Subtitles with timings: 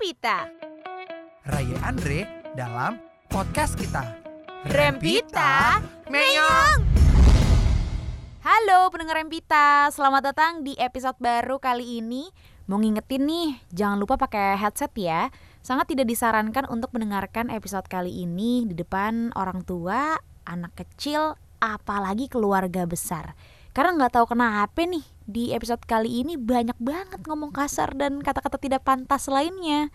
[0.00, 0.48] Rempita.
[1.44, 2.24] Raya Andre
[2.56, 2.96] dalam
[3.28, 4.00] podcast kita.
[4.72, 5.76] Rempita,
[6.08, 6.88] Menyong.
[8.40, 12.32] Halo pendengar Rempita, selamat datang di episode baru kali ini.
[12.64, 15.28] Mau ngingetin nih, jangan lupa pakai headset ya.
[15.60, 20.16] Sangat tidak disarankan untuk mendengarkan episode kali ini di depan orang tua,
[20.48, 23.36] anak kecil, apalagi keluarga besar.
[23.76, 28.58] Karena nggak tahu kenapa nih di episode kali ini banyak banget ngomong kasar dan kata-kata
[28.58, 29.94] tidak pantas lainnya.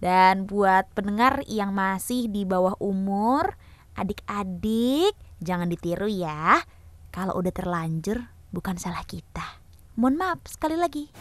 [0.00, 3.60] Dan buat pendengar yang masih di bawah umur,
[3.92, 5.12] adik-adik
[5.44, 6.64] jangan ditiru ya.
[7.12, 9.60] Kalau udah terlanjur bukan salah kita.
[10.00, 11.12] Mohon maaf sekali lagi.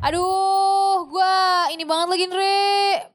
[0.00, 2.64] Aduh, gua ini banget lagi Andre,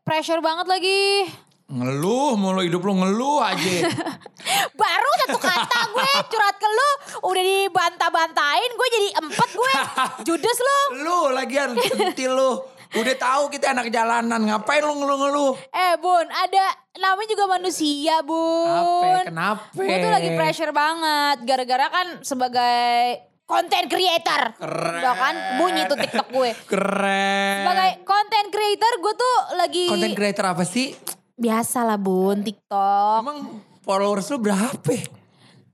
[0.06, 1.26] pressure banget lagi.
[1.66, 3.90] Ngeluh mulu hidup lu ngeluh aja.
[4.82, 6.90] Baru satu kata gue curhat ke lu,
[7.26, 9.74] udah dibantah-bantahin, gue jadi empet gue.
[10.30, 10.80] Judes lu.
[11.02, 12.52] lu lagian centil lu.
[12.96, 15.58] Udah tahu kita anak jalanan, ngapain lu ngeluh-ngeluh?
[15.74, 16.66] Eh bun, ada
[17.02, 18.70] namanya juga manusia bun.
[18.70, 19.26] Apa?
[19.26, 19.62] Kenapa?
[19.74, 24.54] Gue tuh lagi pressure banget, gara-gara kan sebagai content creator.
[24.62, 25.02] Keren.
[25.02, 26.50] Udah kan bunyi tuh TikTok gue.
[26.70, 27.58] Keren.
[27.66, 30.94] Sebagai content creator gue tuh lagi Content creator apa sih?
[31.36, 33.20] Biasa lah bun TikTok.
[33.22, 33.40] Emang
[33.82, 34.96] followers lu berapa?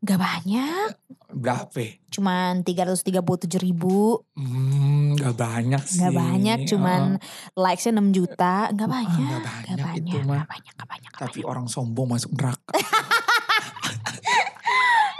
[0.01, 0.97] Gak banyak,
[1.29, 2.01] Berapa?
[2.09, 4.17] cuman 337 ribu.
[4.33, 6.01] Hmm, gak banyak sih.
[6.01, 7.21] Gak banyak, cuman
[7.53, 7.61] Oh.
[7.61, 8.73] likesnya 6 juta.
[8.73, 10.41] Gak banyak, nggak gak banyak banyak, itu mah.
[10.41, 11.11] gak banyak, gak banyak.
[11.13, 12.73] gak Tapi orang sombong masuk neraka.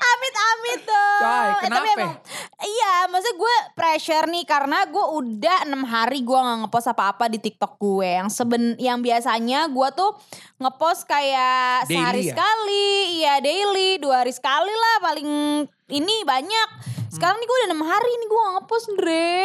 [0.02, 1.11] Amit amit tuh.
[1.22, 1.90] Coy, Eh, tapi kenapa?
[1.94, 2.14] emang,
[2.66, 7.38] iya, maksudnya gue pressure nih karena gue udah enam hari gue nggak ngepost apa-apa di
[7.38, 8.10] TikTok gue.
[8.18, 10.12] Yang seben, yang biasanya gue tuh
[10.58, 12.34] ngepost kayak Daily sehari ya?
[12.34, 15.30] sekali, iya daily, dua hari sekali lah paling
[15.90, 16.70] ini banyak.
[17.12, 19.42] Sekarang nih gue udah enam hari nih gue gak ngepost Dre.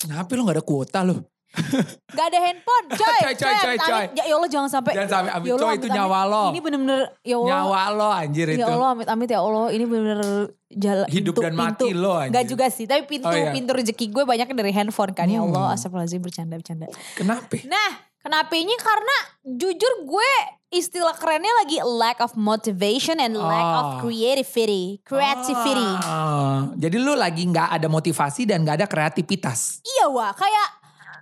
[0.00, 1.16] Kenapa lu gak ada kuota lu?
[2.16, 3.18] Gak ada handphone, coy.
[3.20, 3.90] Coy, coy, coy, coy.
[4.00, 4.10] amit.
[4.14, 4.92] Ya, ya Allah jangan sampai.
[4.94, 5.46] Jangan sampai amit.
[5.46, 5.98] Ya Allah, Coy, amit, itu amit.
[5.98, 6.44] nyawa lo.
[6.46, 7.50] Ini bener-bener, ya Allah.
[7.50, 8.58] Nyawa lo anjir itu.
[8.58, 10.30] Ya Allah amit amit ya Allah ini bener-bener
[10.70, 12.32] jalan Hidup dan mati lo, anjir.
[12.32, 13.50] Gak juga sih tapi pintu Oh, iya.
[13.50, 15.74] pintu rezeki gue banyak dari handphone kan ya Allah Hmm.
[15.74, 16.86] astagfirullahaladzim bercanda bercanda.
[17.12, 17.58] Kenapa?
[17.64, 17.90] Nah
[18.20, 20.30] kenapa ini karena jujur gue
[20.70, 23.98] istilah kerennya lagi lack of motivation and lack of Ah.
[24.00, 25.90] creativity creativity.
[26.00, 29.82] Ah, jadi lu lagi nggak ada motivasi dan nggak ada kreativitas.
[29.82, 30.79] Iya wah kayak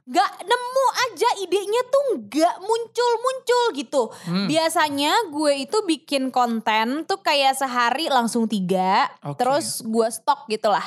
[0.09, 4.03] gak nemu aja idenya tuh gak muncul-muncul gitu.
[4.25, 4.49] Hmm.
[4.49, 9.13] Biasanya gue itu bikin konten tuh kayak sehari langsung tiga.
[9.21, 9.45] Oke.
[9.45, 10.85] Terus gue stok gitu lah.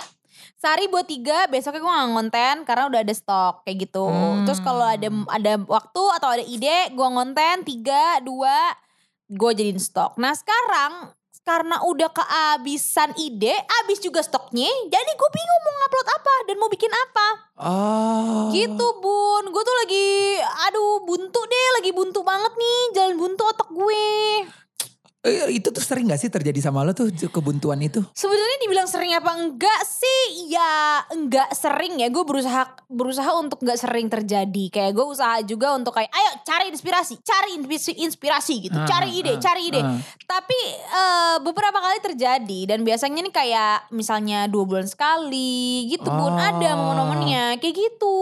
[0.58, 4.10] Sehari buat tiga, besoknya gue gak ngonten karena udah ada stok kayak gitu.
[4.10, 4.42] Hmm.
[4.50, 8.74] Terus kalau ada ada waktu atau ada ide, gue ngonten tiga, dua,
[9.30, 10.18] gue jadiin stok.
[10.18, 14.70] Nah sekarang karena udah kehabisan ide, habis juga stoknya.
[14.90, 17.28] Jadi gue bingung mau ngupload apa dan mau bikin apa.
[17.62, 18.50] Oh.
[18.54, 20.38] Gitu bun, gue tuh lagi,
[20.70, 24.10] aduh buntu deh, lagi buntu banget nih, jalan buntu otak gue.
[25.22, 28.02] Eh, itu tuh sering gak sih terjadi sama lo tuh kebuntuan itu?
[28.18, 30.50] Sebenarnya dibilang sering apa enggak sih?
[30.50, 32.10] Ya enggak sering ya.
[32.10, 34.74] Gue berusaha berusaha untuk enggak sering terjadi.
[34.74, 39.14] Kayak gue usaha juga untuk kayak ayo cari inspirasi, cari inspirasi, inspirasi gitu, Ah, cari
[39.14, 39.82] ide, ah, cari ide.
[39.86, 39.94] ah.
[40.26, 46.10] Tapi eh, beberapa kali terjadi dan biasanya nih kayak misalnya dua bulan sekali gitu.
[46.10, 46.34] Oh.
[46.34, 48.18] Ada momen-momennya kayak gitu.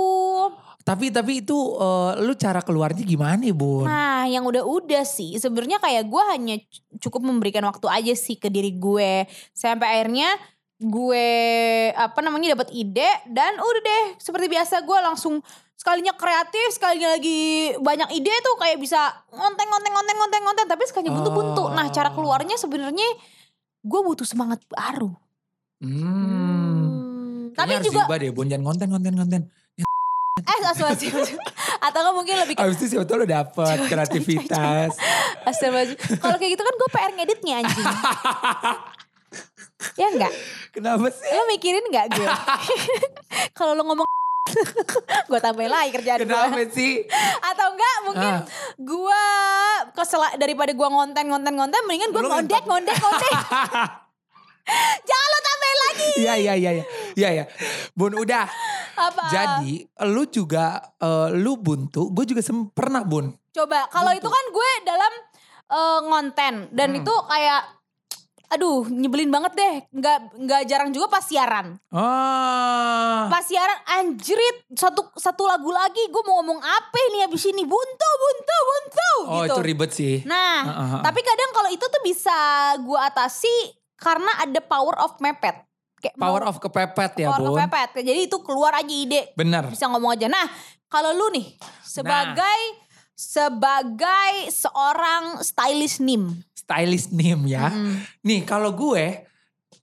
[0.89, 3.85] Tapi tapi itu eh, lu cara keluarnya gimana Bun?
[3.85, 5.37] Nah, yang udah-udah sih.
[5.37, 6.55] Sebenarnya kayak gue hanya
[6.97, 9.29] cukup memberikan waktu aja sih ke diri gue.
[9.53, 10.33] Sampai akhirnya
[10.79, 11.27] gue
[11.91, 15.43] apa namanya dapat ide dan udah deh seperti biasa gue langsung
[15.75, 20.83] sekalinya kreatif sekalinya lagi banyak ide tuh kayak bisa ngonteng ngonteng ngonteng ngonteng ngonteng tapi
[20.87, 21.63] sekalinya buntu buntu.
[21.69, 23.07] Nah cara keluarnya sebenarnya
[23.83, 25.13] gue butuh semangat baru.
[25.79, 27.51] Hmm.
[27.55, 29.41] tapi Kayaknya harus juga deh Bun, jangan konten konten konten.
[30.39, 31.37] Eh astagfirullahaladzim
[31.79, 34.91] atau nggak mungkin lebih Abis itu siapa tau lu dapet kreativitas.
[35.43, 37.85] astagfirullahaladzim kalau kayak gitu kan gue PR ngeditnya anjing
[39.95, 40.33] ya enggak
[40.69, 41.27] Kenapa sih?
[41.27, 42.27] Lo mikirin gak gue?
[43.57, 44.05] Kalau lo ngomong
[45.29, 46.19] gue tambahin lagi kerjaan.
[46.21, 47.03] Kenapa sih?
[47.41, 48.41] Atau enggak mungkin Ah.
[48.75, 49.21] gue
[49.93, 53.31] kesel daripada gue ngonten ngonten ngonten mendingan gue ngondek ngondek ngondek.
[55.01, 56.09] Jangan lo tambahin lagi.
[56.17, 56.85] Iya iya iya iya.
[57.15, 57.43] Iya ya.
[57.91, 58.45] Bun udah.
[58.95, 59.23] Apa?
[59.27, 59.73] Jadi
[60.05, 63.31] lu juga eh, lu buntu, gue juga sem- pernah Bun.
[63.49, 65.13] Coba kalau itu kan gue dalam
[65.69, 66.99] eh, ngonten dan Hmm.
[66.99, 67.61] itu kayak
[68.49, 73.29] aduh nyebelin banget deh nggak nggak jarang juga pas siaran Ah.
[73.29, 78.09] pas siaran anjrit satu satu lagu lagi gue mau ngomong apa nih abis ini buntu
[78.17, 80.15] buntu buntu Oh gitu itu ribet sih.
[80.25, 81.01] nah Ah, ah, ah.
[81.03, 82.37] tapi kadang kalau itu tuh bisa
[82.79, 83.55] gue atasi
[83.99, 85.63] karena ada power of mepet
[85.97, 87.59] kayak Power mau- of kepepet ya power of Bun.
[87.61, 89.67] mepet jadi itu keluar aja ide Bener.
[89.67, 90.47] bisa ngomong aja nah
[90.87, 91.45] kalau lu nih
[91.83, 92.59] sebagai
[93.13, 96.39] sebagai seorang stylist nim.
[96.55, 97.67] Stylist nim ya.
[98.21, 99.27] Nih kalau gue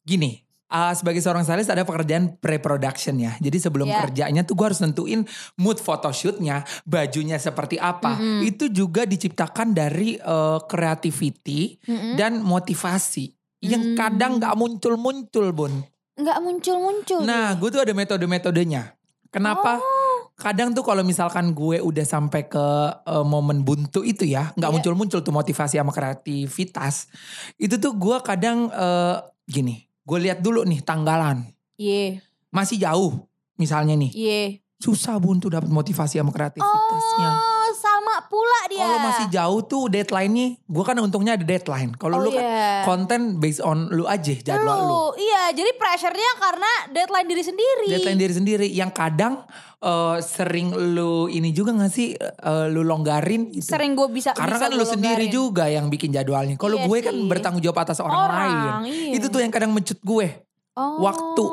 [0.02, 0.40] gini.
[0.66, 3.38] uh, sebagai seorang stylist ada pekerjaan pre-production ya.
[3.38, 4.02] Jadi sebelum Iya.
[4.02, 5.22] kerjanya tuh gue harus nentuin
[5.54, 8.18] mood photoshootnya, bajunya seperti apa.
[8.42, 11.78] Itu juga diciptakan dari uh, creativity
[12.16, 13.30] dan motivasi
[13.60, 15.72] yang kadang nggak muncul-muncul bun.
[16.16, 17.20] Nggak muncul-muncul.
[17.22, 18.96] Nah, gue tuh ada metode-metodenya.
[19.28, 19.76] Kenapa?
[19.76, 20.32] Oh.
[20.36, 22.66] Kadang tuh kalau misalkan gue udah sampai ke
[23.02, 24.74] eh, momen buntu itu ya, nggak Iya.
[24.76, 27.08] muncul-muncul tuh motivasi sama kreativitas.
[27.56, 31.44] Itu tuh gue kadang eh, gini, gue lihat dulu nih tanggalan.
[31.76, 33.12] Iya, Masih jauh
[33.56, 34.12] misalnya nih.
[34.12, 34.42] iya.
[34.76, 37.30] Susah buntu dapat motivasi sama kreativitasnya.
[37.32, 38.84] Oh, sama pula dia.
[38.84, 41.96] Kalau masih jauh tuh deadline-nya, gue kan untungnya ada deadline.
[41.96, 42.84] Kalau Oh, lu kan iya.
[42.84, 44.86] konten based on lu aja jadwal lu.
[44.86, 47.88] Lu, iya, jadi pressure-nya karena deadline diri sendiri.
[47.88, 53.48] deadline diri sendiri yang kadang eh, sering lu ini juga gak sih eh, lu longgarin
[53.50, 53.64] gitu.
[53.66, 56.56] Sering gue bisa Karena bisa kan lu sendiri juga yang bikin jadwalnya.
[56.56, 57.24] Kalau Iya gue kan sih.
[57.26, 58.36] bertanggung jawab atas orang, Orang,
[58.84, 58.92] lain.
[58.92, 59.16] iya.
[59.16, 60.44] Itu tuh yang kadang mencut gue.
[60.76, 61.00] Oh.
[61.00, 61.44] waktu.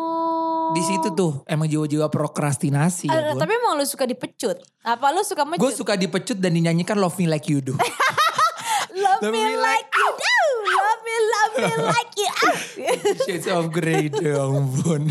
[0.73, 3.39] Di situ tuh emang jiwa-jiwa prokrastinasi Eh, ya Bun.
[3.39, 4.57] tapi emang lu suka dipecut?
[4.81, 5.61] Apa lu suka mencut?
[5.61, 7.77] Gue suka dipecut dan dinyanyikan Love Me Like You Do.
[8.93, 10.37] love, me like you do,
[10.69, 12.29] love me, love me like you.
[12.29, 12.55] Ah.
[13.23, 15.09] Shades of Grey dong Bun.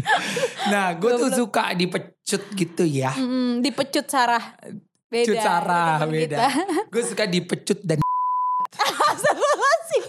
[0.68, 3.10] Nah gue tuh suka dipecut gitu ya.
[3.12, 4.58] Mm, dipecut Sarah.
[5.06, 5.28] Beda.
[5.28, 6.38] Pecut Sarah teman beda.
[6.88, 8.00] Gue suka dipecut dan
[9.12, 10.04] Astagfirullahaladzim.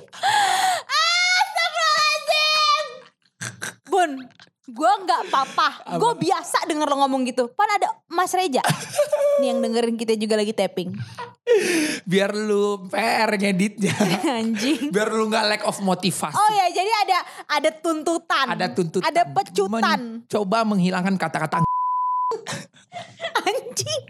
[1.44, 2.86] Astagfirullahaladzim.
[3.86, 4.12] Bun,
[4.64, 6.00] gue nggak apa-apa.
[6.00, 7.52] Gue biasa denger lo ngomong gitu.
[7.52, 8.64] Pan ada Mas Reja.
[9.44, 10.96] Nih yang dengerin kita juga lagi tapping.
[12.08, 13.92] biar lu PR ngeditnya.
[14.40, 14.90] Anjing.
[14.96, 16.40] biar lu gak lack of motivasi.
[16.40, 17.18] Oh ya, jadi ada
[17.60, 18.48] ada tuntutan.
[18.56, 19.04] Ada tuntutan.
[19.12, 20.24] Ada pecutan.
[20.32, 21.62] Coba menghilangkan kata-kata
[23.44, 24.04] Anjing.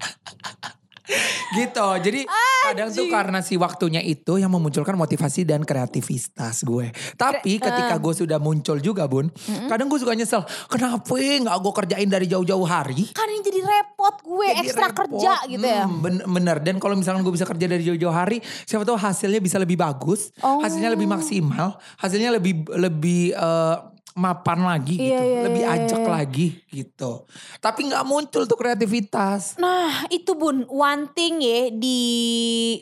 [1.53, 1.87] Gitu.
[1.99, 2.21] Jadi
[2.63, 6.89] kadang tuh karena si waktunya itu yang memunculkan motivasi dan kreativitas gue.
[7.13, 9.27] Tapi ketika gue sudah muncul juga bun.
[9.67, 10.41] Kadang gue suka nyesel.
[10.67, 13.09] Kenapa nggak gue kerjain dari jauh-jauh hari?
[13.09, 14.97] Ini jadi repot gue, Jadi ekstra repot.
[15.09, 15.83] kerja gitu ya.
[15.83, 16.57] Hmm, ben- bener.
[16.61, 20.29] Dan kalau misalkan gue bisa kerja dari jauh-jauh hari, siapa tahu hasilnya bisa lebih bagus,
[20.39, 20.61] Oh.
[20.61, 23.75] hasilnya lebih maksimal, hasilnya lebih lebih eh,
[24.13, 26.11] mapan lagi gitu, Iya, iya, lebih iya, ajak iya.
[26.11, 27.25] lagi gitu.
[27.57, 29.57] Tapi nggak muncul tuh kreativitas.
[29.57, 31.99] Nah itu bun, one thing ya di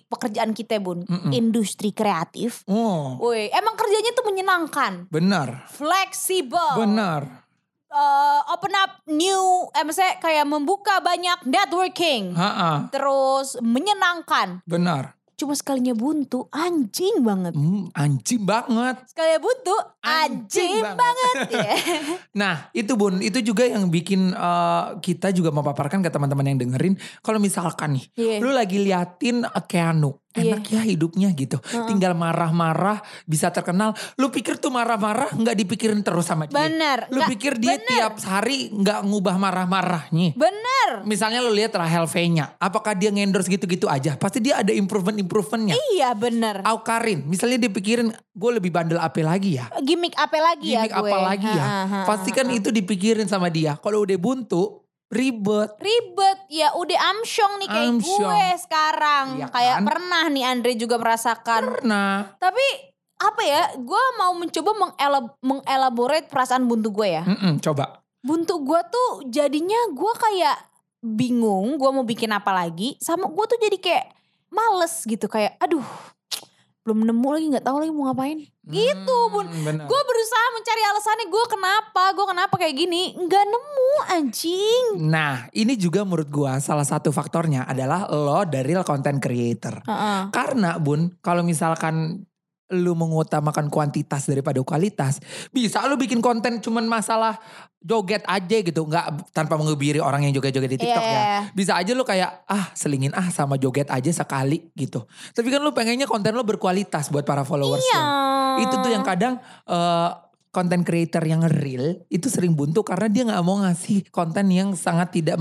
[0.06, 1.32] pekerjaan kita bun, Mm-mm.
[1.32, 2.64] industri kreatif.
[2.66, 7.48] Oh, Woi, emang kerjanya tuh menyenangkan, benar, fleksibel, benar.
[7.88, 14.64] eh, open up new, eh maksudnya kayak membuka banyak networking, Ha-ha, terus menyenangkan.
[14.64, 15.16] benar.
[15.42, 17.58] Cuma sekalinya buntu, anjing banget.
[17.58, 19.02] Hmm, anjing banget.
[19.10, 19.74] Sekalinya buntu,
[20.06, 21.02] Anjing anjing, banget.
[21.02, 21.36] banget.
[21.66, 21.76] ya.
[22.38, 26.94] Nah itu bun, itu juga yang bikin eh, kita juga memaparkan ke teman-teman yang dengerin.
[27.26, 28.36] Kalau misalkan nih, Iya.
[28.38, 30.56] lu lagi liatin Keanu, Iya.
[30.56, 31.60] enak ya hidupnya gitu.
[31.86, 33.92] Tinggal marah-marah, bisa terkenal.
[34.16, 36.56] Lu pikir tuh marah-marah nggak dipikirin terus sama dia.
[36.58, 37.90] Bener, Lu nggak- pikir dia bener.
[37.90, 40.32] tiap hari nggak ngubah marah-marahnya.
[40.34, 40.90] Bener.
[41.04, 44.16] Misalnya lu lihat Rahel V-nya, apakah dia ngendorse gitu-gitu aja?
[44.16, 45.76] Pasti dia ada improvement-improvementnya.
[45.92, 46.64] Iya bener.
[46.64, 49.68] Aukarin, misalnya dia pikirin gue lebih bandel apa lagi ya?
[49.78, 51.12] Gimik apa lagi ya gimmick gue?
[51.12, 51.64] apa lagi ya?
[51.64, 52.54] Ha, ha, Pasti kan ha.
[52.54, 53.76] itu dipikirin sama dia.
[53.78, 54.81] Kalau udah buntu,
[55.12, 55.76] ribet.
[55.78, 58.20] ribet ya udah amsyong nih kayak Amsyong.
[58.24, 59.86] gue sekarang kayak kan?
[59.86, 62.64] pernah nih Andre juga merasakan Nah, tapi
[63.18, 68.02] apa ya gue mau mencoba mengelab- mengelaborate perasaan buntu gue ya mm-mm, coba.
[68.20, 70.58] buntu gue tuh jadinya gue kayak
[71.02, 74.06] bingung gue mau bikin apa lagi sama gue tuh jadi kayak
[74.48, 75.84] males gitu kayak aduh
[76.82, 79.86] belum nemu lagi nggak tahu lagi mau ngapain gitu bun Hmm, bener.
[79.86, 85.76] gue berusaha mencari alasannya gue kenapa gue kenapa kayak gini nggak nemu anjing Nah, ini
[85.76, 89.84] juga menurut gua salah satu faktornya adalah lo dari content creator.
[89.84, 90.32] Heeh.
[90.32, 92.26] Karena Bun, kalau misalkan
[92.72, 95.20] lu mengutamakan kuantitas daripada kualitas,
[95.52, 97.36] bisa lu bikin konten cuman masalah
[97.78, 101.22] joget aja gitu, nggak tanpa mengebiri orang yang joget-joget di TikTok Iya, ya.
[101.22, 101.40] iya.
[101.52, 105.04] Bisa aja lu kayak ah selingin ah sama joget aja sekali gitu.
[105.34, 108.02] Tapi kan lu pengennya konten lu berkualitas buat para followers lu.
[108.62, 109.36] Itu tuh yang kadang
[109.66, 110.10] eh,
[110.52, 115.16] konten creator yang real itu sering buntu karena dia nggak mau ngasih konten yang sangat
[115.16, 115.40] tidak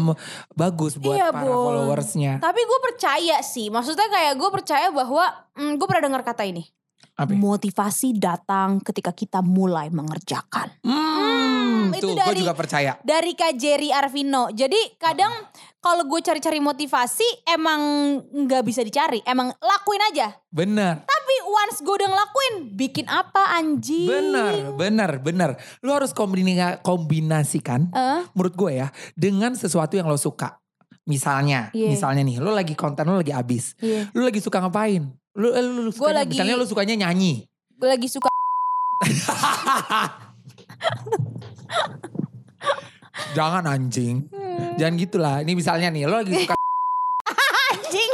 [0.55, 1.67] bagus buat Iya, para Bun.
[1.67, 2.39] followersnya.
[2.39, 5.27] Tapi gue percaya sih, maksudnya kayak gue percaya bahwa
[5.59, 6.63] hmm, gue pernah dengar kata ini.
[7.15, 7.37] Apa?
[7.37, 10.73] Motivasi datang ketika kita mulai mengerjakan.
[10.81, 12.97] Hmm, itu tuh gue juga percaya.
[13.01, 14.49] Dari Kak Jerry Arvino.
[14.49, 15.29] Jadi kadang
[15.79, 17.81] kalau gue cari-cari motivasi emang
[18.25, 19.21] nggak bisa dicari.
[19.23, 20.33] Emang lakuin aja.
[20.49, 24.09] Bener, Tapi once gue udah ngelakuin, bikin apa anjing?
[24.09, 25.51] bener, bener, bener.
[25.79, 28.21] Lu harus kombina- kombinasikan, Eh?
[28.33, 30.57] menurut gue ya, dengan sesuatu yang lo suka.
[31.03, 31.91] misalnya, Iya.
[31.91, 34.15] misalnya nih, lo lagi konten lo lagi abis, Iya.
[34.15, 35.11] lo lagi suka ngapain?
[35.31, 37.47] Eh, lo, lo Gua sukanya- lagi- misalnya lo sukanya nyanyi.
[37.77, 38.29] Gue lagi suka
[43.31, 44.75] Jangan anjing, Hmm.
[44.75, 45.37] jangan gitulah.
[45.41, 46.55] Ini misalnya nih, lo lagi suka
[47.71, 48.13] anjing.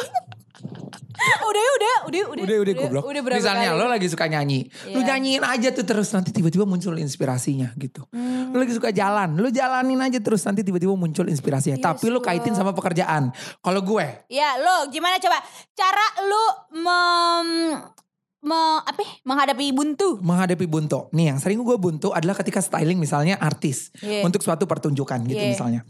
[2.06, 3.04] Udah udah udah udah udah udah goblok.
[3.04, 3.78] Udah berapa Misalnya kali?
[3.78, 5.06] lo lagi suka nyanyi, lu Iya.
[5.08, 8.06] nyanyiin aja tuh terus nanti tiba-tiba muncul inspirasinya gitu.
[8.08, 8.50] Hmm.
[8.50, 11.76] Lu lagi suka jalan, lu jalanin aja terus nanti tiba-tiba muncul inspirasinya.
[11.76, 13.30] Yes, Tapi lu kaitin sama pekerjaan.
[13.58, 15.38] Kalau gue, Ya lo gimana coba
[15.72, 16.44] cara lu
[16.76, 17.48] mem,
[18.42, 20.08] me- apa ya, menghadapi buntu?
[20.18, 21.10] menghadapi buntu.
[21.10, 24.22] Nih yang sering gue buntu adalah ketika styling misalnya artis Iya.
[24.22, 25.50] untuk suatu pertunjukan gitu Iya.
[25.52, 25.80] misalnya.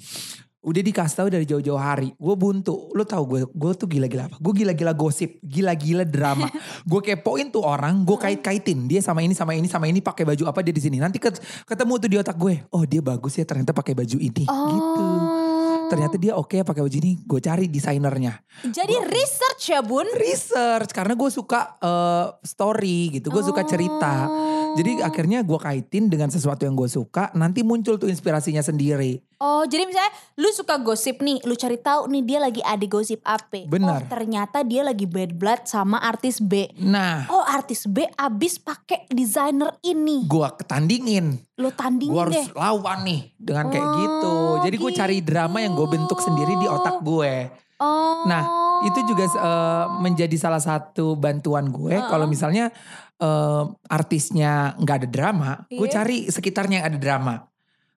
[0.66, 2.90] Udah dikasih tahu dari jauh-jauh hari, gue buntu.
[2.90, 4.36] Lu tahu gue, gue tuh gila-gila apa?
[4.42, 6.50] Gue gila-gila gosip, gila-gila drama.
[6.90, 10.50] gue kepoin tuh orang, gue kait-kaitin dia sama ini sama ini sama ini pakai baju
[10.50, 10.98] apa dia di sini.
[10.98, 14.42] Nanti ket- ketemu tuh di otak gue, oh dia bagus ya ternyata pakai baju ini,
[14.42, 15.06] gitu.
[15.86, 18.34] Ternyata dia oke pakai baju ini, gue cari desainernya.
[18.66, 20.06] Jadi research ya bun.
[20.18, 24.26] Research karena gue suka eh, story gitu, gue suka cerita.
[24.76, 29.24] Jadi akhirnya gue kaitin dengan sesuatu yang gue suka, nanti muncul tuh inspirasinya sendiri.
[29.40, 33.20] Oh jadi misalnya lu suka gosip nih, lu cari tahu nih dia lagi ada gosip
[33.24, 33.64] apa?
[33.68, 34.04] Benar.
[34.04, 36.68] Oh ternyata dia lagi bad blood sama artis B.
[36.80, 40.24] Nah, Oh artis B abis pakai desainer ini.
[40.28, 42.46] gue ketandingin, Lo tandingin gue harus deh.
[42.52, 44.34] lawan nih dengan kayak Oh, gitu.
[44.62, 47.32] Jadi gue cari drama yang gue bentuk sendiri di otak gue.
[47.78, 48.24] Oh.
[48.24, 48.44] Nah,
[48.76, 51.96] Itu juga eh, menjadi salah satu bantuan gue.
[51.96, 52.68] Kalau misalnya
[53.16, 55.94] eh, artisnya nggak ada drama, gue Iya.
[55.96, 57.34] cari sekitarnya yang ada drama.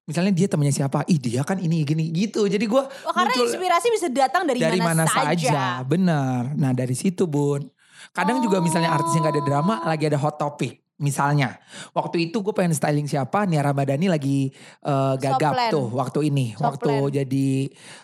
[0.08, 1.04] Misalnya dia temennya siapa?
[1.06, 2.48] Ih dia kan ini gini gitu.
[2.48, 5.84] Jadi gue Oh, karena inspirasi bisa datang dari, dari mana, saja.
[5.84, 6.56] Benar.
[6.56, 7.68] Nah dari situ bun.
[8.10, 10.80] Kadang juga misalnya artis yang gak ada drama lagi ada hot topic.
[11.00, 11.56] Misalnya
[11.90, 14.52] waktu itu gue pengen styling siapa Nia Ramadhani lagi
[14.84, 15.72] eh, gagap Soplen.
[15.72, 16.46] tuh waktu ini.
[16.54, 17.16] Waktu Soplen.
[17.16, 17.48] jadi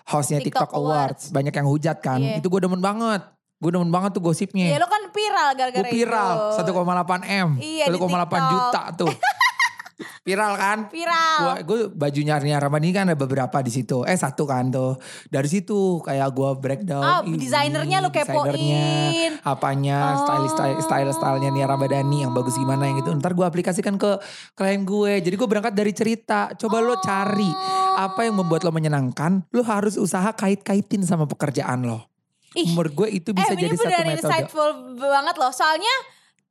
[0.07, 1.23] hostnya TikTok TikTok, Awards.
[1.29, 2.17] Banyak yang hujat kan.
[2.17, 2.39] Iya.
[2.39, 3.19] Itu gue demen banget.
[3.55, 4.67] Gue demen banget tuh Iya gosipnya.
[4.75, 6.63] lo kan viral gara-gara gue viral itu.
[6.63, 7.49] 1,8 M.
[7.57, 8.43] Iya, di 1,8 TikTok.
[8.47, 9.11] juta tuh.
[10.21, 10.77] viral kan?
[10.91, 11.39] Viral.
[11.39, 14.03] Gua, gue bajunya Nia Ramadhani kan ada beberapa di situ.
[14.03, 14.99] Eh satu kan tuh.
[15.27, 17.03] Dari situ kayak gue breakdown.
[17.03, 18.51] Oh, ih, desainernya lu kepoin.
[18.51, 20.27] desainernya, apanya, Oh.
[20.27, 23.15] style style style stylenya Nia Ramadhani yang bagus gimana yang gitu.
[23.15, 24.19] Ntar gue aplikasikan ke
[24.53, 25.23] klien gue.
[25.23, 26.51] Jadi gue berangkat dari cerita.
[26.55, 27.47] Coba lo cari
[27.95, 29.47] apa yang membuat lo menyenangkan.
[29.55, 32.11] Lo harus usaha kait-kaitin sama pekerjaan lo.
[32.55, 32.71] Ih.
[32.71, 34.19] Menurut gue itu bisa eh, jadi ini satu beneran metode.
[34.27, 35.51] insightful banget loh.
[35.51, 35.95] Soalnya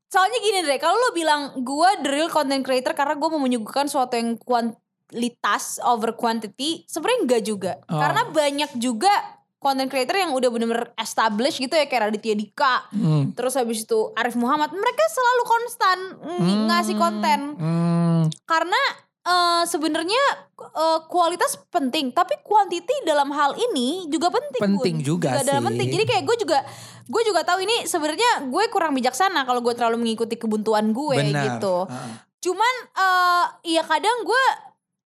[0.07, 3.85] soalnya gini deh, kalau lo bilang gue the real content creator karena gue mau menyuguhkan
[3.85, 7.73] suatu yang kualitas over quantity, sebenarnya enggak juga.
[7.85, 7.97] Oh.
[7.97, 9.11] Karena banyak juga
[9.57, 12.85] content creator yang udah bener-bener established gitu ya kayak Raditya Dika.
[12.91, 13.33] Hmm.
[13.33, 16.65] Terus habis itu Arif Muhammad, mereka selalu konstan ng- Hmm.
[16.69, 17.41] ngasih konten.
[17.55, 18.23] Hmm.
[18.45, 18.81] karena
[19.23, 20.23] eh, sebenarnya
[20.55, 25.05] eh, kualitas penting tapi quantity dalam hal ini juga penting Penting Bun.
[25.07, 25.69] juga dalam sih.
[25.71, 26.59] penting jadi kayak gue juga
[27.05, 31.61] gue juga tahu ini sebenarnya gue kurang bijaksana kalau gue terlalu mengikuti kebuntuan gue Benar.
[31.61, 32.13] gitu Heeh.
[32.41, 33.45] cuman eh
[33.77, 34.45] ya kadang gue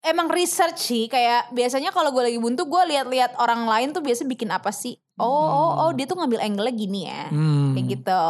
[0.05, 4.23] emang research sih kayak biasanya kalau gue lagi buntu gue lihat-lihat orang lain tuh biasa
[4.23, 7.73] bikin apa sih oh oh oh dia tuh ngambil angle gini ya Hmm.
[7.73, 8.25] kayak gitu.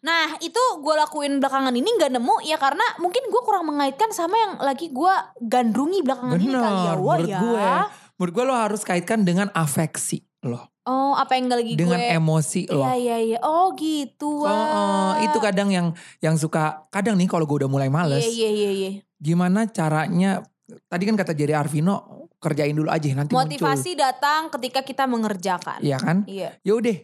[0.00, 4.32] Nah itu gue lakuin belakangan ini nggak nemu ya karena mungkin gue kurang mengaitkan sama
[4.32, 5.14] yang lagi gue
[5.44, 6.94] gandrungi belakangan ini kali ya.
[6.96, 7.38] Wah menurut ya.
[7.42, 7.68] gue.
[8.16, 10.60] Menurut gue lo harus kaitkan dengan afeksi lo.
[10.84, 12.16] Oh apa yang lagi Dengan gue.
[12.16, 12.82] emosi lo.
[12.82, 13.38] Iya iya iya.
[13.40, 14.42] Oh gitu.
[14.42, 18.48] Oh, oh, itu kadang yang yang suka kadang nih kalau gue udah mulai males, Iya
[18.48, 18.70] iya iya.
[18.72, 18.90] iya.
[19.16, 20.40] gimana caranya?
[20.64, 25.76] Tadi kan kata Jerry Arvino kerjain dulu aja nanti Motivasi datang ketika kita mengerjakan.
[25.76, 25.84] muncul.
[25.84, 26.16] Iya kan?
[26.24, 26.56] Iya.
[26.62, 26.96] Ya udah,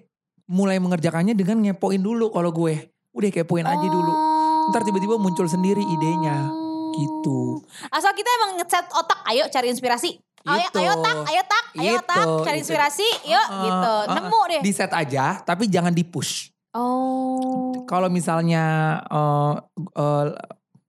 [0.47, 2.89] mulai mengerjakannya dengan ngepoin dulu kalau gue.
[3.13, 4.09] Udah kepoin aja dulu.
[4.09, 4.71] Oh.
[4.71, 6.49] Ntar tiba-tiba muncul sendiri idenya.
[6.93, 7.61] Gitu.
[7.93, 10.17] Asal kita emang ngeset otak, ayo cari inspirasi.
[10.47, 10.79] Ayo, Gitu.
[10.79, 12.63] ayo tak, ayo tak, ayo Gitu, tak, cari itu.
[12.63, 13.95] inspirasi, yuk Heeh, gitu.
[14.07, 14.15] heeh.
[14.15, 14.61] Nemu deh.
[14.63, 16.55] Di set aja, tapi jangan di push.
[16.71, 17.73] Oh.
[17.85, 18.65] Kalau misalnya
[19.03, 19.55] eh,
[19.97, 20.27] eh,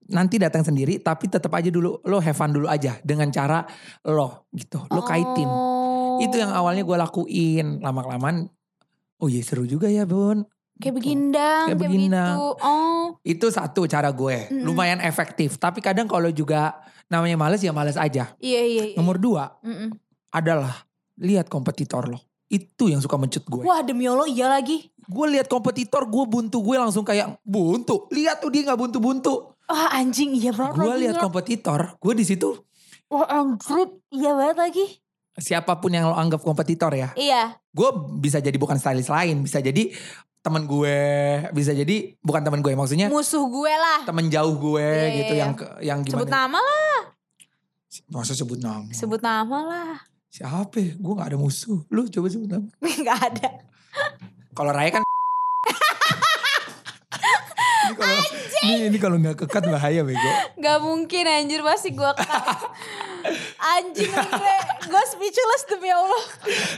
[0.08, 3.64] nanti datang sendiri, tapi tetap aja dulu lo have fun dulu aja dengan cara
[4.06, 5.48] lo gitu, lo kaitin.
[5.48, 6.20] Oh.
[6.20, 8.46] Itu yang awalnya gue lakuin lama kelamaan.
[9.18, 10.46] Oh iya seru juga ya bun.
[10.78, 10.96] Kayak Gitu.
[10.96, 12.34] begindang, Kayak kayak, begindang.
[12.38, 12.46] begitu.
[12.62, 13.04] Oh.
[13.20, 14.62] Itu satu cara gue, Mm-mm.
[14.62, 15.58] lumayan efektif.
[15.58, 18.30] Tapi kadang kalau juga namanya males ya males aja.
[18.38, 18.84] Iya iya.
[18.92, 18.96] iya.
[18.96, 19.90] Nomor dua Mm-mm.
[20.30, 22.22] adalah lihat kompetitor lo.
[22.46, 23.60] Itu yang suka mencut gue.
[23.60, 24.88] Wah demi Allah iya lagi.
[25.04, 28.06] Gue lihat kompetitor gue buntu gue langsung kayak buntu.
[28.08, 29.58] Lihat tuh dia nggak buntu-buntu.
[29.64, 32.56] Wah anjing iya banget Gue lihat kompetitor, gue di situ
[33.08, 34.86] Wah anjrit iya banget lagi.
[35.34, 37.12] siapa pun yang lo anggap kompetitor ya.
[37.14, 37.56] Iya.
[37.68, 39.92] Gue bisa jadi bukan stylist lain, bisa jadi
[40.38, 40.98] teman gue,
[41.52, 44.06] bisa jadi bukan teman gue maksudnya Musuh gue lah.
[44.06, 45.40] teman jauh gue Iya, iya, gitu iya.
[45.42, 45.52] yang
[45.82, 46.22] yang gimana?
[46.24, 46.98] Sebut nama lah.
[48.12, 48.88] Masa sebut nama?
[48.94, 49.94] Sebut nama lah.
[50.28, 50.76] Siapa?
[50.76, 50.92] ya?
[50.96, 51.82] Gue gak ada musuh.
[51.88, 52.68] Lu coba sebut nama.
[53.06, 53.48] Gak ada.
[54.52, 55.02] Kalau Raya kan
[57.88, 58.20] ini kalau
[58.62, 60.30] ini, ini kalau nggak kekat bahaya bego.
[60.60, 62.10] Gak mungkin anjir pasti gue
[63.58, 64.56] Anjing Andre.
[64.88, 66.24] Gue speechless demi Allah.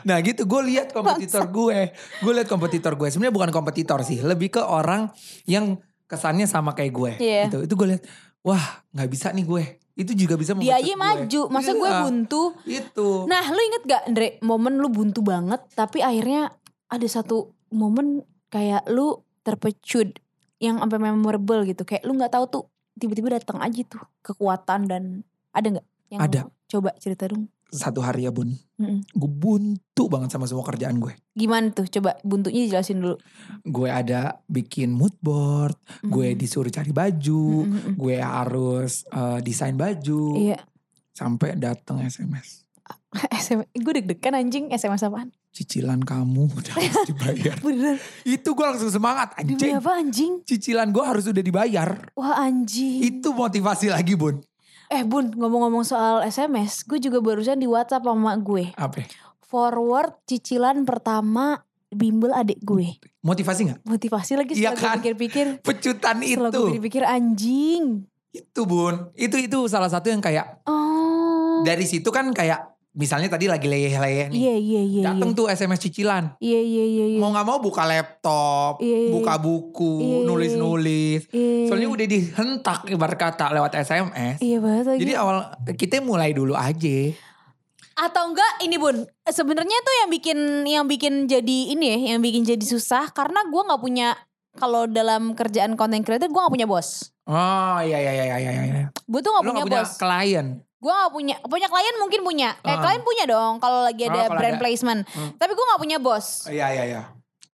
[0.04, 3.08] Nah gitu gue lihat kompetitor gue, gue lihat kompetitor gue.
[3.08, 5.08] Sebenarnya bukan kompetitor sih, lebih ke orang
[5.46, 5.78] yang
[6.10, 7.12] kesannya sama kayak gue.
[7.22, 7.42] Iya.
[7.46, 7.70] Gitu.
[7.70, 8.02] Itu gue lihat,
[8.42, 9.64] wah nggak bisa nih gue.
[9.94, 10.96] Itu juga bisa Dia aja gue.
[10.96, 11.40] maju.
[11.52, 12.42] Masa gue Iya, buntu.
[12.66, 13.08] Itu.
[13.30, 16.50] Nah lu inget gak Andre momen lu buntu banget tapi akhirnya
[16.90, 20.18] ada satu momen kayak lu terpecut
[20.60, 22.64] yang sampai memorable gitu kayak lu nggak tahu tuh
[23.00, 25.02] tiba-tiba datang aja tuh kekuatan dan
[25.56, 26.40] ada nggak yang Ada.
[26.68, 29.06] coba cerita dong Satu hari ya bun, Mm-mm.
[29.06, 31.14] gue buntu banget sama semua kerjaan gue.
[31.32, 33.14] gimana tuh coba buntunya jelasin dulu
[33.62, 36.36] Gue ada bikin mood board, gue Mm.
[36.36, 37.94] disuruh cari baju, Mm, mm, mm.
[37.96, 40.58] gue harus eh, desain baju, iya
[41.12, 42.64] sampai datang SMS.
[43.36, 47.58] SMS gue deg-degan anjing SMS apaan Cicilan kamu udah harus dibayar.
[47.66, 49.74] bener Itu gue langsung semangat demi anjing.
[49.76, 51.90] apa anjing Cicilan gue harus udah dibayar.
[52.12, 54.38] wah anjing Itu motivasi lagi bun.
[54.90, 59.06] Eh bun ngomong-ngomong soal SMS gue juga barusan di WhatsApp sama gue Apa?
[59.40, 63.78] forward cicilan pertama bimbel adik gue Motivasi gak?
[63.84, 64.96] motivasi lagi Iya setelah kan?
[64.96, 66.58] gue pikir-pikir Pecutan setelah itu.
[66.58, 67.84] gue pikir-pikir anjing
[68.30, 69.10] Itu bun.
[69.12, 74.26] Itu itu salah satu yang kayak oh dari situ kan kayak misalnya tadi lagi leyeh-leyeh
[74.28, 74.36] nih.
[74.36, 76.24] iya iya iya Dateng iya tuh SMS cicilan.
[76.38, 79.40] iya iya iya iya Mau gak mau buka laptop, Iya, iya, buka iya.
[79.40, 81.20] buku, Iya, iya, nulis-nulis.
[81.28, 81.66] Iya.
[81.66, 84.36] Soalnya udah dihentak ibarat kata lewat SMS.
[84.38, 85.36] iya banget lagi Jadi awal
[85.72, 86.98] kita mulai dulu aja.
[87.92, 92.42] atau enggak ini bun sebenarnya tuh yang bikin yang bikin jadi ini ya yang bikin
[92.42, 94.16] jadi susah karena gue nggak punya
[94.52, 98.84] kalau dalam kerjaan content creator gue nggak punya bos Oh iya iya iya iya iya.
[98.88, 100.46] gue tuh nggak Lu punya, gak punya bos klien.
[100.80, 102.50] Gue nggak punya punya klien mungkin punya.
[102.62, 104.62] Eh klien punya dong kalau lagi Oh, ada kalau brand ada.
[104.64, 105.00] placement.
[105.06, 105.30] Hmm.
[105.36, 106.48] tapi gue nggak punya bos.
[106.48, 107.02] Iya iya iya.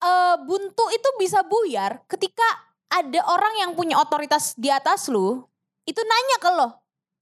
[0.00, 2.48] eh buntu itu bisa buyar ketika
[2.88, 5.44] ada orang yang punya otoritas di atas lu
[5.84, 6.68] itu nanya ke lo.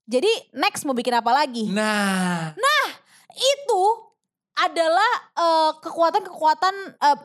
[0.07, 1.69] Jadi next mau bikin apa lagi?
[1.69, 2.55] Nah,
[3.35, 3.83] itu
[4.57, 7.17] adalah eh, kekuatan-kekuatan eh,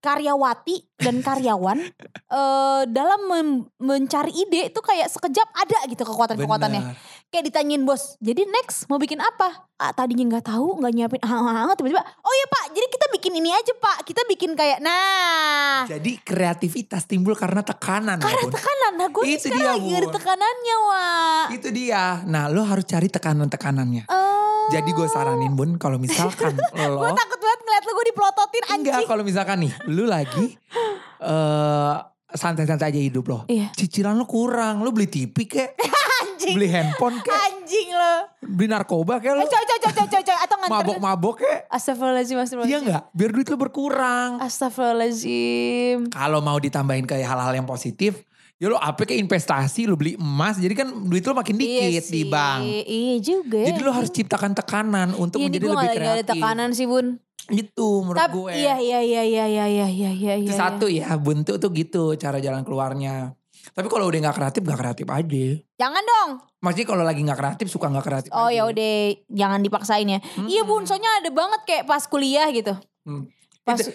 [0.00, 1.78] karyawati dan karyawan
[2.36, 6.82] eh, dalam mem- mencari ide itu kayak sekejap ada gitu kekuatan-kekuatannya.
[7.30, 9.70] Kayak ditanyain bos, jadi next mau bikin apa?
[9.78, 12.99] Ah, tadinya nggak tahu, nggak nyiapin, ah, ah, ah, tiba-tiba, oh iya pak, jadi kita
[13.30, 18.42] bikin ini aja pak, kita bikin kayak, nah, Jadi kreativitas timbul karena tekanan ya karena
[18.42, 18.52] Bun.
[18.58, 21.44] tekanan, nah gue Itu sekarang dia, lagi ada tekanannya wah.
[21.54, 22.04] Itu dia.
[22.26, 24.10] Nah lo harus cari tekanan-tekanannya.
[24.10, 24.66] Oh.
[24.74, 27.14] Jadi gue saranin bun kalau misalkan Gue lo.
[27.14, 29.06] takut banget ngeliat lu gue dipelototin Enggak anjing.
[29.06, 30.46] kalau misalkan nih lu lagi
[31.30, 31.94] eh
[32.30, 33.38] santai-santai aja hidup lo.
[33.46, 33.70] Iya.
[33.74, 34.82] Cicilan lo kurang.
[34.82, 35.70] Lo beli TV kek.
[36.40, 36.54] anjing.
[36.56, 37.32] Beli handphone kek.
[37.36, 38.14] Anjing lo.
[38.40, 39.44] Beli narkoba kek lo.
[39.44, 40.36] Eh, coy, coy, coy, coy, coy.
[40.40, 40.72] Atau nganter.
[40.72, 41.58] Mabok-mabok kek.
[41.68, 42.72] Astagfirullahaladzim, astagfirullahaladzim.
[42.72, 43.02] Iya enggak?
[43.12, 44.30] Biar duit lo berkurang.
[44.40, 45.98] Astagfirullahaladzim.
[46.08, 48.24] Kalau mau ditambahin kayak hal-hal yang positif,
[48.60, 52.12] Ya lo apa ke investasi, lo beli emas, jadi kan duit lo makin iya dikit
[52.12, 52.60] iya di bank.
[52.68, 53.60] Iya juga.
[53.64, 56.04] Jadi lo harus ciptakan tekanan untuk iya, menjadi lebih kreatif.
[56.04, 57.16] Iya, gue tekanan sih Bun.
[57.48, 58.52] Gitu menurut Tapi, gue.
[58.60, 60.34] Iya, iya, iya, iya, iya, iya, iya, iya.
[60.44, 63.32] Itu satu ya, buntu tuh gitu cara jalan keluarnya.
[63.70, 65.46] Tapi kalau udah gak kreatif, gak kreatif aja.
[65.78, 66.30] Jangan dong.
[66.60, 68.94] Maksudnya kalau lagi gak kreatif, suka gak kreatif Oh ya udah
[69.30, 70.18] jangan dipaksain ya.
[70.44, 72.74] Iya bun, soalnya ada banget kayak pas kuliah gitu.
[73.06, 73.30] Hmm.
[73.62, 73.94] Pas Itu-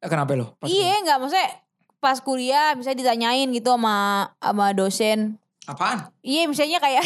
[0.00, 0.56] Kenapa lo?
[0.56, 1.60] Pas iya nggak maksudnya
[2.00, 5.36] pas kuliah misalnya ditanyain gitu sama sama dosen.
[5.68, 6.08] Apaan?
[6.24, 7.04] Iya misalnya kayak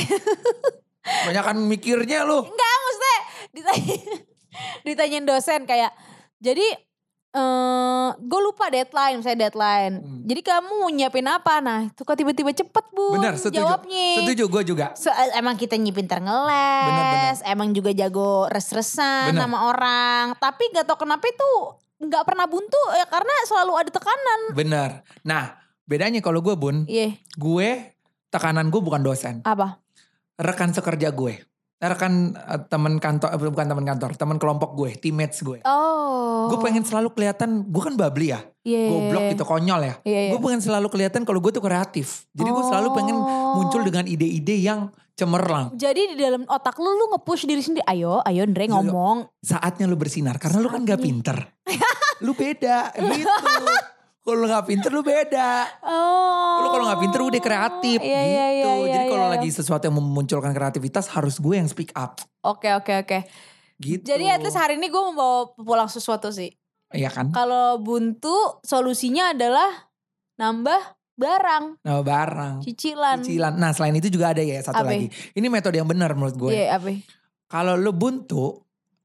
[1.27, 2.47] Banyakan mikirnya lo.
[2.47, 3.19] Enggak maksudnya
[3.51, 3.97] ditanya,
[4.87, 5.91] ditanyain dosen kayak
[6.39, 6.63] jadi
[7.35, 9.95] eh gue lupa deadline misalnya deadline.
[9.99, 10.21] Hmm.
[10.23, 11.59] Jadi kamu nyiapin apa?
[11.59, 13.59] Nah itu kok tiba-tiba cepet bu Bener, setuju.
[13.61, 14.23] jawabnya.
[14.23, 14.87] Setuju, gue juga.
[14.95, 19.43] So, eh, emang kita nyipin Bener, ngeles, emang juga jago res-resan Bener.
[19.43, 20.39] sama orang.
[20.39, 21.51] Tapi gak tau kenapa itu
[21.95, 24.41] nggak pernah buntu ya karena selalu ada tekanan.
[24.53, 24.91] Bener.
[25.23, 27.69] Nah, bedanya kalau gue bun, Iya, gue
[28.29, 29.43] tekanan gue bukan dosen.
[29.43, 29.83] apa?
[30.35, 31.39] Rekan sekerja gue.
[31.77, 35.61] Rekan eh, temen kantor, eh, bukan temen kantor, temen kelompok gue, teammates gue.
[35.63, 36.49] Oh.
[36.49, 38.41] Gue pengen selalu kelihatan, gue kan babli ya.
[38.65, 39.31] Iya, iya, goblok iya.
[39.37, 39.95] gitu konyol ya.
[40.07, 40.31] Iya, iya.
[40.33, 42.25] Gue pengen selalu kelihatan kalau gue tuh kreatif.
[42.33, 43.61] Jadi gue selalu pengen Oh.
[43.61, 45.77] muncul dengan ide-ide yang cemerlang.
[45.77, 47.85] Jadi di dalam otak lu lu nge-push diri sendiri.
[47.87, 49.17] Ayo, ayo Andre Iya, ngomong.
[49.39, 51.07] Saatnya lu bersinar karena lu kan gak Saatnya.
[51.07, 51.37] pinter.
[52.25, 53.27] lu beda gitu.
[54.25, 55.69] Kalau lu gak pinter lu beda.
[55.85, 56.65] Oh.
[56.65, 58.33] Lu kalau gak pinter udah kreatif Iya, gitu.
[58.33, 59.33] iya, iya, iya, Jadi kalau iya.
[59.37, 62.25] lagi sesuatu yang memunculkan kreativitas harus gue yang speak up.
[62.41, 63.19] Oke, oke, oke.
[63.77, 64.01] Gitu.
[64.01, 66.49] Jadi at least hari ini gue membawa pulang sesuatu sih.
[66.89, 67.37] Iya kan?
[67.37, 69.93] Kalau buntu solusinya adalah
[70.41, 70.81] nambah
[71.15, 72.55] barang, Nah barang.
[72.65, 73.21] cicilan.
[73.23, 73.55] Cicilan.
[73.55, 74.89] Nah selain itu juga ada ya satu Apa?
[74.89, 75.07] lagi.
[75.37, 76.51] Ini metode yang benar menurut gue.
[76.51, 76.91] Iya, apa?
[77.45, 78.57] Kalau lu buntu,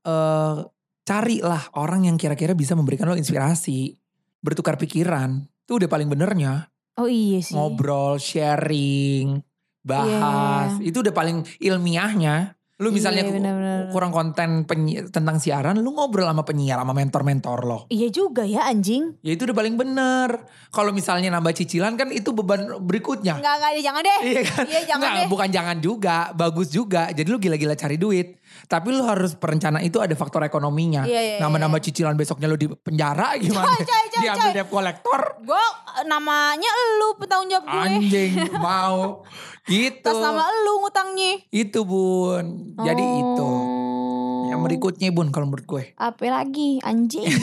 [0.01, 0.57] eh
[1.03, 3.93] carilah orang yang kira-kira bisa memberikan lo inspirasi,
[4.39, 5.43] bertukar pikiran.
[5.63, 6.67] Itu udah paling benernya.
[6.95, 7.55] Oh iya sih.
[7.55, 9.39] Ngobrol, sharing,
[9.79, 10.79] bahas.
[10.79, 12.55] Itu udah paling ilmiahnya.
[12.79, 13.91] Lu misalnya Iya, benar-benar.
[13.91, 17.79] kurang konten penyi- tentang siaran, lu ngobrol sama penyiar, sama mentor-mentor lo.
[17.91, 19.19] Iya juga ya anjing.
[19.19, 20.47] Ya itu udah paling bener.
[20.71, 23.35] Kalau misalnya nambah cicilan kan itu beban berikutnya.
[23.35, 24.19] Enggak enggak jangan deh.
[24.23, 24.63] Iya kan?
[24.63, 25.27] Iya jangan Nggak, deh.
[25.27, 27.11] bukan jangan juga, bagus juga.
[27.11, 28.38] Jadi lu gila-gila cari duit.
[28.69, 31.05] Tapi lu harus perencana itu ada faktor ekonominya.
[31.05, 33.65] Iya, iya, Nambah-nambah cicilan besoknya lu di penjara gimana?
[33.65, 35.21] Coy, coy, coy, Diambil debt collector.
[35.41, 35.65] Gue
[36.05, 36.69] namanya
[37.01, 37.81] lu petanggung jawab gue.
[37.81, 38.33] Anjing
[38.65, 39.23] mau.
[39.65, 40.01] Gitu.
[40.01, 41.45] Tas nama lu ngutangnya.
[41.53, 42.75] Itu bun.
[42.81, 43.45] Jadi itu.
[43.45, 44.49] Oh.
[44.49, 45.83] Yang berikutnya bun kalau menurut gue.
[45.97, 47.29] Apa lagi anjing?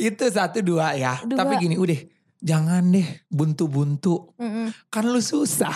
[0.00, 1.20] Itu satu dua ya.
[1.22, 1.38] Dua.
[1.38, 2.00] Tapi gini udah.
[2.42, 4.34] Jangan deh buntu-buntu.
[4.34, 4.74] Mm-mm.
[4.90, 5.72] Kan lu susah.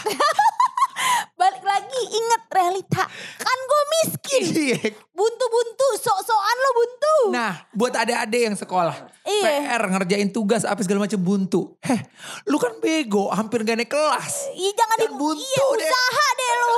[2.57, 3.05] Realita.
[3.37, 4.43] Kan gue miskin.
[4.67, 4.81] Iya.
[5.13, 7.15] Buntu-buntu, sok-sokan lo buntu.
[7.31, 9.69] Nah, buat adik-adik yang sekolah, Iya.
[9.73, 11.77] PR ngerjain tugas apa segala macam buntu.
[11.81, 12.01] Heh,
[12.45, 14.51] lu kan bego, hampir gak naik kelas.
[14.53, 15.89] Ih jangan Dan di buntu iya, deh.
[15.89, 16.75] usaha deh lo.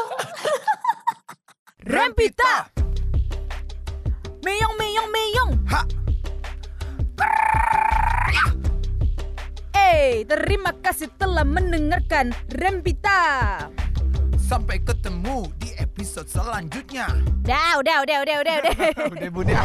[1.94, 2.54] Rempita.
[4.40, 5.50] Meyong meyong meyong.
[5.66, 5.80] Ha.
[9.74, 13.20] Eh, terima kasih telah mendengarkan Rempita.
[14.48, 17.04] Sampai ketemu di episode selanjutnya.
[17.44, 18.74] Dah, udah, udah, udah, udah, udah.
[19.12, 19.60] Udah ya.